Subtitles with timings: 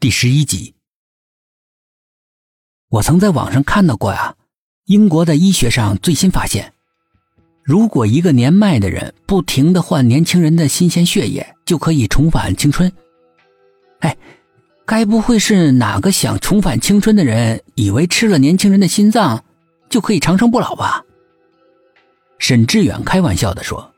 [0.00, 0.76] 第十一集，
[2.88, 4.36] 我曾在网上看到过呀，
[4.84, 6.72] 英国的医学上最新发现，
[7.64, 12.92] 如果一个年迈的人不停的换年轻人的新鲜血液，就可以重返青春。
[13.98, 14.16] 哎，
[14.86, 19.44] 该不会是哪个想重返青春的人，以为吃了年轻人的心脏
[19.88, 21.04] 就可以长生不老吧？
[22.38, 23.92] 沈志远开玩笑的说：“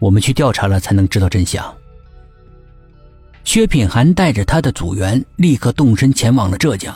[0.00, 1.72] 我们去调查了，才能知道真相。”
[3.44, 6.94] 薛品涵带着他的组员立刻动身前往了浙江。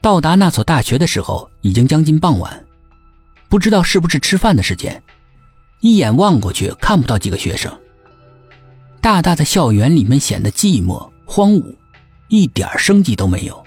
[0.00, 2.64] 到达那所大学的时候，已经将近傍晚，
[3.48, 5.02] 不知道是不是吃饭的时间，
[5.80, 7.72] 一眼望过去看不到几个学生。
[9.00, 11.74] 大大的校园里面显得寂寞荒芜，
[12.28, 13.64] 一点生机都没有，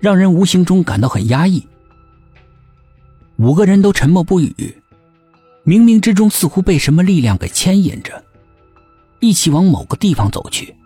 [0.00, 1.66] 让人无形中感到很压抑。
[3.36, 4.82] 五个人都沉默不语，
[5.64, 8.23] 冥冥之中似乎被什么力量给牵引着。
[9.24, 10.76] 一起往某个地方走去，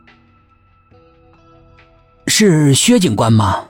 [2.29, 3.67] 是薛警官吗？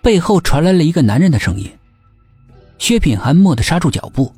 [0.00, 1.68] 背后传来了一个男人的声音。
[2.78, 4.32] 薛品涵蓦地刹住脚步，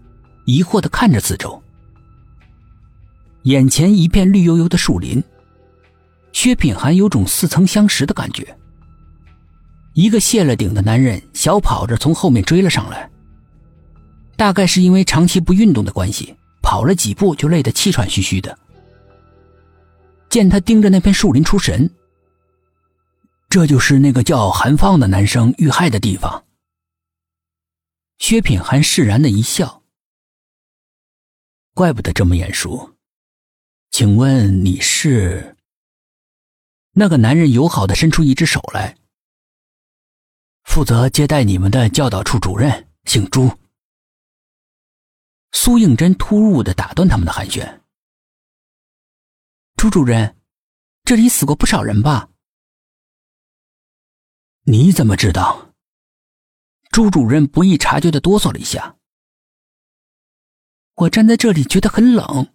[0.47, 1.63] 疑惑的看着四周。
[3.43, 5.23] 眼前一片绿油油的树林，
[6.33, 8.57] 薛品涵有种似曾相识的感觉。
[9.93, 13.11] 一个卸了顶的男人小跑着从后面追了上来，
[14.35, 18.59] 大概是因为长期不运动的关系，跑了几步就累得气喘吁吁的。
[20.33, 21.95] 见他盯着那片树林出神，
[23.51, 26.47] 这就是那个叫韩放的男生遇害的地方。
[28.17, 29.83] 薛品涵释然的一笑，
[31.75, 32.95] 怪不得这么眼熟。
[33.91, 35.55] 请问你是？
[36.93, 38.97] 那个男人友好的伸出一只手来，
[40.65, 43.51] 负责接待你们的教导处主任，姓朱。
[45.53, 47.82] 苏应真突兀的打断他们的寒暄。
[49.83, 50.37] 朱主任，
[51.03, 52.29] 这里死过不少人吧？
[54.63, 55.73] 你怎么知道？
[56.93, 58.95] 朱主任不易察觉的哆嗦了一下。
[60.95, 62.53] 我站在这里觉得很冷，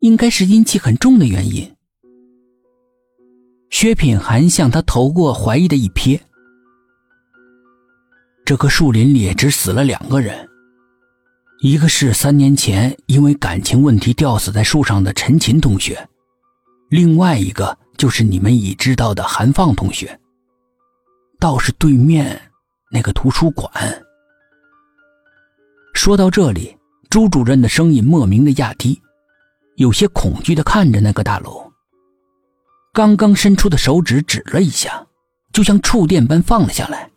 [0.00, 1.76] 应该是阴气很重的原因。
[3.70, 6.20] 薛品涵向他投过怀疑的一瞥。
[8.44, 10.48] 这棵树林里只死了两个人，
[11.60, 16.08] 一个是三年前因为感情问题吊死在树上的陈琴同学。
[16.92, 20.20] 另外一个就是你们已知道的韩放同学。
[21.40, 22.38] 倒是对面
[22.90, 23.72] 那个图书馆。
[25.94, 26.76] 说到这里，
[27.08, 29.00] 朱主任的声音莫名的压低，
[29.76, 31.72] 有些恐惧的看着那个大楼。
[32.92, 35.06] 刚刚伸出的手指指了一下，
[35.50, 37.10] 就像触电般放了下来，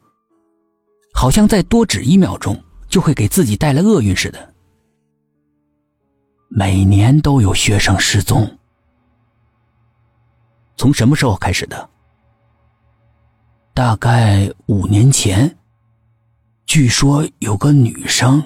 [1.13, 4.53] 好像再多指一秒钟就会给自己带来厄运似的。
[6.47, 8.57] 每年都有学生失踪。
[10.77, 11.89] 从什么时候开始的？
[13.73, 15.57] 大概五年前。
[16.65, 18.43] 据说有个女生。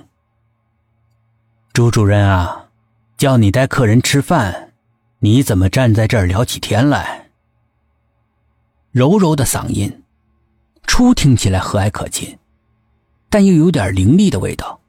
[1.72, 2.68] 朱主任啊，
[3.18, 4.74] 叫你带客人吃饭，
[5.20, 7.30] 你怎么站在这儿聊起天来？
[8.92, 10.04] 柔柔的嗓音，
[10.86, 12.38] 初听起来和蔼可亲，
[13.30, 14.82] 但又有点凌厉的味道，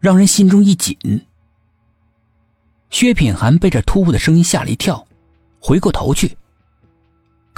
[0.00, 0.98] 让人心中一紧。
[2.90, 5.06] 薛品涵被这突兀的声音吓了一跳，
[5.60, 6.36] 回过头去。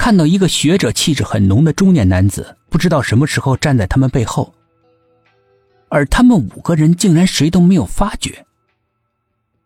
[0.06, 4.54] 看到一个学者气质很浓的中年男子，不知道什么时候站在他们背后，
[5.88, 8.46] 而他们五个人竟然谁都没有发觉，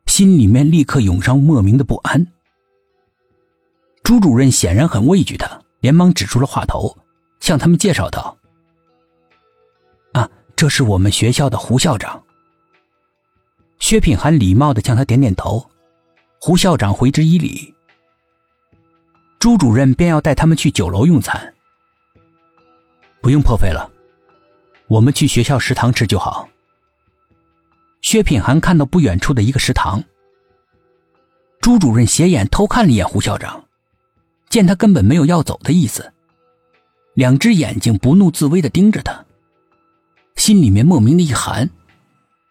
[0.07, 2.27] 心里面立刻涌上莫名的不安。
[4.03, 6.97] 朱主任显然很畏惧他，连忙指出了话头，
[7.41, 8.35] 向他们介绍道
[10.15, 12.25] ：“啊，这是我们学校的胡校长。”
[13.79, 15.71] 薛品涵礼貌的向他点点头，
[16.41, 17.75] 胡校长回之以礼。
[19.41, 21.55] 朱主任便要带他们去酒楼用餐，
[23.23, 23.91] 不用破费了，
[24.87, 26.47] 我们去学校食堂吃就好。
[28.03, 30.05] 薛品涵看到不远处的一个食堂，
[31.63, 33.65] 朱主任斜眼偷看了一眼胡校长，
[34.51, 36.13] 见他根本没有要走的意思，
[37.15, 39.25] 两只眼睛不怒自威的盯着他，
[40.37, 41.71] 心里面莫名的一寒，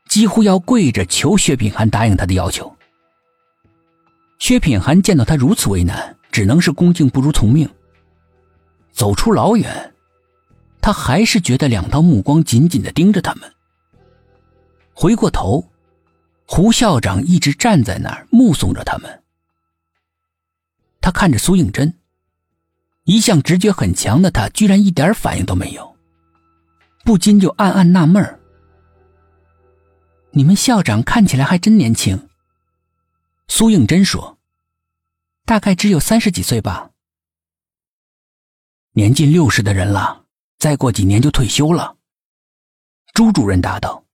[0.08, 2.76] 几乎要跪着求薛品涵答应他的要求。
[4.40, 6.16] 薛品涵见到他如此为难。
[6.32, 7.70] 只能是恭敬不如从命。
[8.92, 9.94] 走出老远，
[10.82, 13.54] 他还是觉得两道目光紧紧的盯着他们。
[14.94, 15.70] 回过头，
[16.46, 19.24] 胡校长一直站在那儿目送着他们。
[21.00, 21.94] 他看着苏应真，
[23.06, 25.96] 一向直觉很强的他，居然一点反应都没有，
[27.06, 28.40] 不禁就暗暗纳闷
[30.32, 32.28] 你们校长看起来还真年轻。”
[33.48, 34.39] 苏应真说。
[35.50, 36.92] 大概只有三十几岁吧。
[38.92, 40.28] 年近六十的人了，
[40.60, 41.98] 再过几年就退休了。
[43.16, 44.06] 朱主任答道。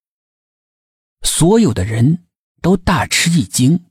[1.20, 2.24] 所有的人
[2.62, 3.90] 都大吃一惊。